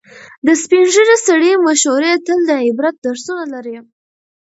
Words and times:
د 0.45 0.47
سپینې 0.61 0.87
ږیرې 0.93 1.17
سړي 1.27 1.51
مشورې 1.67 2.11
تل 2.25 2.39
د 2.49 2.51
عبرت 2.67 2.95
درسونه 3.05 3.43
لري. 3.53 3.77